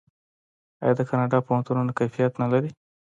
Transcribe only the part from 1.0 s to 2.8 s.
کاناډا پوهنتونونه کیفیت نلري؟